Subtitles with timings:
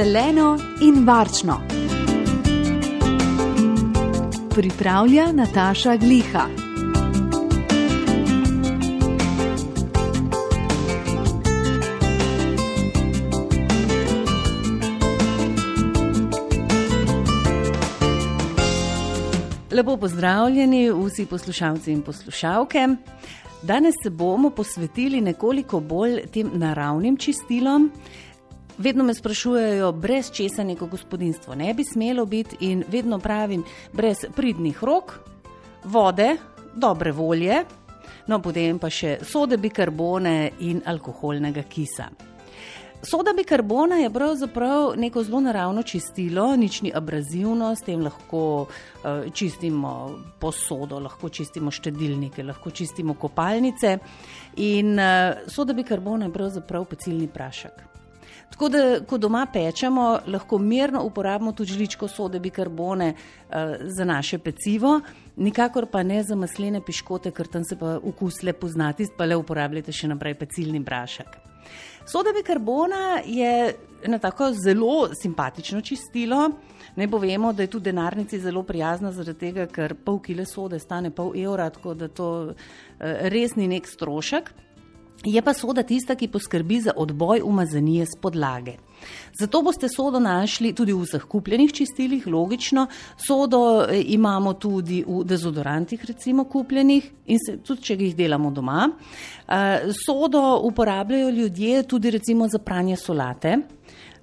[0.00, 1.60] zeleno in varčno.
[4.54, 6.44] Pripravlja Nataša Gliha.
[19.70, 22.88] Lepo pozdravljeni vsi poslušalci in poslušalke.
[23.62, 27.92] Danes se bomo posvetili nekoliko bolj tem naravnim čistilom.
[28.80, 34.24] Vedno me sprašujejo, brez česa neko gospodinstvo ne bi smelo biti, in vedno pravim, brez
[34.36, 35.18] pridnih rok,
[35.84, 36.36] vode,
[36.74, 37.64] dobre volje,
[38.26, 42.08] no potem pa še sode bikarbone in alkoholnega kisa.
[43.02, 49.28] Soda bikarbona je pravzaprav neko zelo naravno čistilo, nič ni abrazivno, s tem lahko uh,
[49.32, 49.92] čistimo
[50.40, 53.98] posodo, lahko čistimo štedilnike, lahko čistimo kopalnice.
[54.56, 57.90] In uh, soda bikarbona je pravzaprav pecilni prašek.
[58.50, 64.38] Tako da, ko doma pečemo, lahko mirno uporabimo tudi žličko sode bikarbone uh, za naše
[64.38, 65.00] pecivo,
[65.36, 69.36] nikakor pa ne za masljene piškote, ker tam se pa okus le poznati, pa le
[69.36, 71.38] uporabljate še naprej pecilni prašek.
[72.06, 76.50] Soda bikarbona je ena tako zelo simpatično čistilo.
[76.96, 81.10] Ne povemo, da je tudi denarnici zelo prijazna, zaradi tega, ker pol kile sode stane
[81.10, 84.50] pol evra, tako da to eh, res ni nek strošek.
[85.24, 88.76] Je pa soda tista, ki poskrbi za odboj umazanije z podlage.
[89.40, 92.86] Zato boste sodo našli tudi v vseh kupljenih čistilih, logično.
[93.26, 98.88] Sodo eh, imamo tudi v dezodorantih, recimo kupljenih in se, tudi če jih delamo doma.
[98.88, 103.58] Eh, sodo uporabljajo ljudje tudi recimo za pranje solate.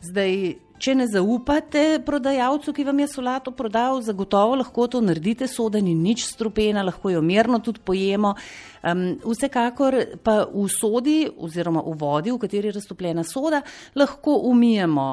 [0.00, 5.80] Zdaj, Če ne zaupate prodajalcu, ki vam je solato prodal, zagotovo lahko to naredite, soda
[5.80, 8.34] ni nič strupena, lahko jo mirno tudi pojemo.
[8.82, 9.96] Um, vsekakor
[10.26, 13.62] pa v sodi oziroma v vodi, v kateri je raztopljena soda,
[13.94, 15.08] lahko umijemo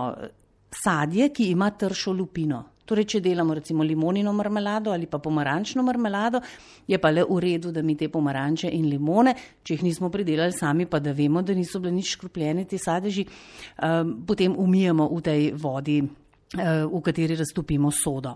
[0.71, 2.65] sadje, ki ima tršo lupino.
[2.85, 6.41] Torej, če delamo recimo limonino marmelado ali pa pomarančno marmelado,
[6.87, 10.55] je pa le v redu, da mi te pomaranče in limone, če jih nismo pridelali
[10.55, 15.21] sami, pa da vemo, da niso bile nič škropljene ti sadeži, um, potem umijemo v
[15.21, 18.35] tej vodi, uh, v kateri raztopimo sodo.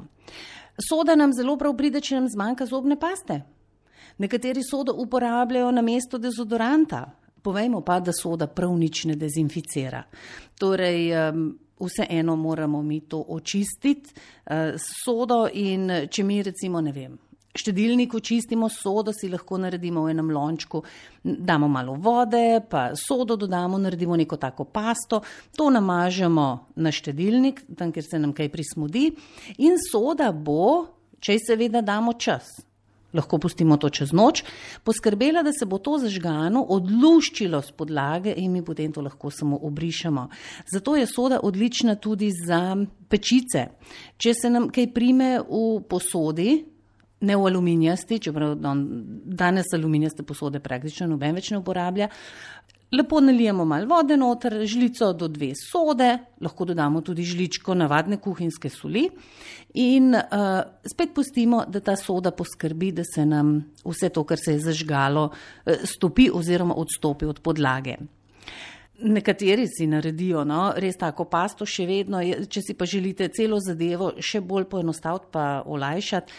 [0.77, 3.41] Soda nam zelo prav pride, če nam zmanjka zobne paste.
[4.17, 7.05] Nekateri sodo uporabljajo na mesto dezodoranta.
[7.45, 10.03] Povejmo pa, da soda prav nič ne dezinficira.
[10.59, 11.45] Torej, um,
[11.79, 17.17] vseeno moramo mi to očistiti s uh, sodo in če mi recimo ne vem.
[17.55, 20.81] Štedilnik očistimo sodo, si lahko naredimo v enem lončku,
[21.23, 25.21] damo malo vode, pa sodo dodamo, naredimo neko tako pasto,
[25.55, 29.05] to namažemo na štedilnik, tam, kjer se nam kaj prismudi,
[29.63, 30.87] in soda bo,
[31.23, 32.51] če seveda damo čas,
[33.15, 34.43] lahko pustimo to čez noč,
[34.83, 39.59] poskrbela, da se bo to zažgano odluščilo z podlage in mi potem to lahko samo
[39.63, 40.27] obrišemo.
[40.71, 42.75] Zato je soda odlična tudi za
[43.09, 43.67] pečice.
[44.17, 46.63] Če se nam kaj prime v posodi,
[47.25, 48.55] ne v aluminijasti, čeprav
[49.25, 52.09] danes aluminijaste posode praktično noben več ne uporablja,
[52.91, 58.69] Lepo nalijemo malo vode noter, žlico do dve sode, lahko dodamo tudi žličko navadne kuhinjske
[58.69, 59.07] soli
[59.73, 64.53] in uh, spet pustimo, da ta soda poskrbi, da se nam vse to, kar se
[64.53, 67.97] je zažgalo, uh, stopi oziroma odstopi od podlage.
[69.01, 74.13] Nekateri si naredijo no, res tako pasto, še vedno, če si pa želite celo zadevo
[74.23, 76.33] še bolj poenostaviti pa olajšati,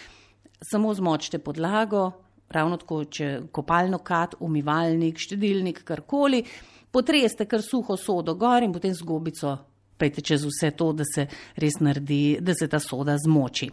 [0.70, 2.12] samo zmočite podlago,
[2.50, 6.44] ravno tako, če kopalno kat, umivalnik, štedilnik, karkoli,
[6.90, 9.56] potreste kar suho sodo gor in potem z gobico
[9.96, 11.26] pejte čez vse to, da se
[11.56, 13.70] res naredi, da se ta soda zmoči.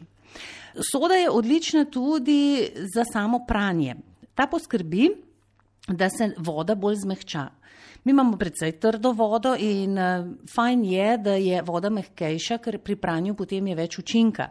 [0.91, 3.95] Soda je odlična tudi za samo pranje.
[4.35, 5.09] Ta poskrbi,
[5.87, 7.47] da se voda bolj zmehča.
[8.03, 12.95] Mi imamo precej trdo vodo in uh, fajn je, da je voda mehkejša, ker pri
[12.99, 14.49] pranju potem je več učinka.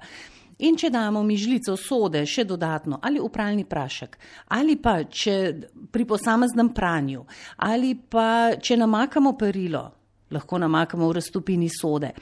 [0.62, 4.14] In če damo mi žlico sode še dodatno ali upravni prašek,
[4.54, 5.34] ali pa če
[5.90, 7.24] pri posameznem pranju,
[7.66, 9.82] ali pa če namakamo perilo,
[10.30, 12.12] lahko namakamo v raztopini sode.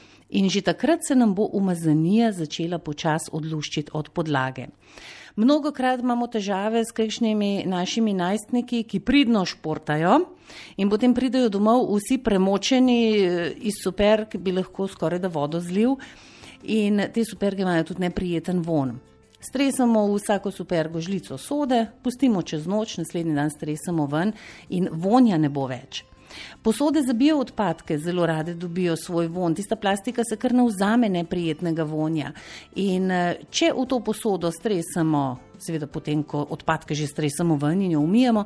[0.40, 4.70] In že takrat se nam bo umazanija začela počas odluščiti od podlage.
[5.36, 10.16] Mnogo krat imamo težave s kakšnimi našimi najstniki, ki pridno športajo
[10.80, 15.60] in potem pridejo domov vsi premočeni eh, iz super, ki bi lahko skoraj da vodo
[15.60, 15.98] zlil
[16.62, 18.98] in te superge imajo tudi neprijeten von.
[19.40, 24.32] Stresamo vsako supergo žlico sode, pustimo čez noč, naslednji dan stresamo ven
[24.68, 26.04] in vonja ne bo več.
[26.62, 31.82] Posode za bioodpadke zelo rade dobijo svoj von, tista plastika se kar ne vzame neprijetnega
[31.82, 32.32] vonja.
[32.76, 35.24] In eh, če v to posodo stresamo,
[35.58, 38.44] seveda potem, ko odpadke že stresamo ven in jo umijemo,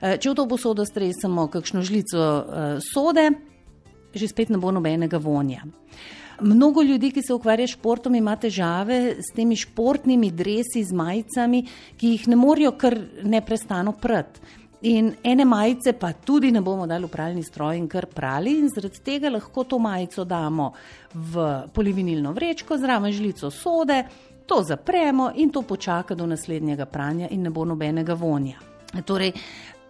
[0.00, 3.28] eh, če v to posodo stresamo kakšno žlico eh, sode,
[4.14, 5.62] že spet ne bo nobenega vonja.
[6.40, 11.64] Mnogo ljudi, ki se ukvarja s športom, ima težave s temi športnimi dresi, z majicami,
[11.96, 14.40] ki jih ne morejo kar neprestano prati.
[14.82, 18.70] In ene majice pa tudi ne bomo dali v pralni stroj in kar prali, in
[18.72, 20.72] zaradi tega lahko to majico damo
[21.14, 24.04] v polivinilno vrečko, zraven žlico sode,
[24.46, 28.56] to zapremo in to počaka do naslednjega pranja in ne bo nobenega vonja.
[29.04, 29.32] Torej,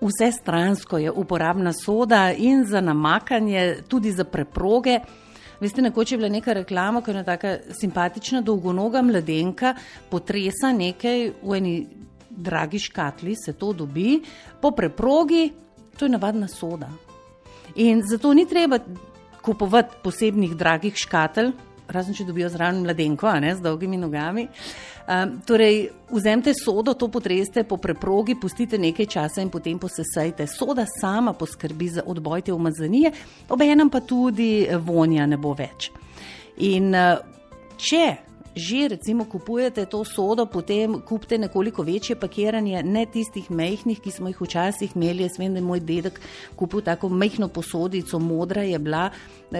[0.00, 4.98] vse stransko je uporabna soda in za namakanje, tudi za preproge.
[5.60, 9.74] Veste, nekoč je bila neka reklama, ko je ena tako simpatična, dolgonoga mladenka
[10.08, 11.74] potresa nekaj v eni
[12.30, 14.22] dragi škatli, se to dobi,
[14.60, 15.50] po preprogi,
[15.98, 16.88] to je navadna soda.
[17.76, 18.78] In zato ni treba
[19.42, 21.52] kupovati posebnih dragih škatelj,
[21.88, 24.46] razen če dobijo zraven mladenko, ne, z dolgimi nogami.
[25.10, 30.46] Um, torej, vzemite sodo, to potreste po preprogi, pustite nekaj časa in potem posesajte.
[30.46, 33.10] Soda sama poskrbi za odboj te umazanije,
[33.48, 35.90] obenem pa tudi vonja ne bo več.
[36.62, 37.18] In uh,
[37.74, 44.10] če že recimo kupujete to sodo, potem kupite nekoliko večje pakiranje, ne tistih mehkih, ki
[44.10, 45.22] smo jih včasih imeli.
[45.22, 46.20] Jaz vem, da je moj dedek
[46.56, 49.10] kupil tako mehko posodico, modra je bila,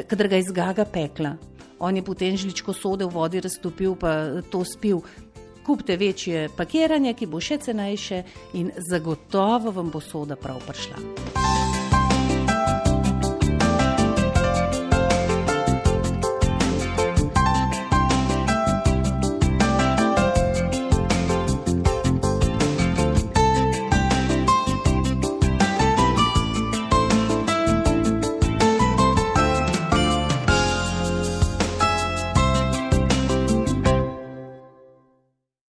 [0.06, 1.36] kadar ga izgaga pekla.
[1.80, 5.00] On je potem žličko sode v vodi raztopil, pa to spil.
[5.70, 8.22] Kupite večje pakiranje, ki bo še cenejše
[8.58, 11.29] in zagotovo vam bo soda prav prišla.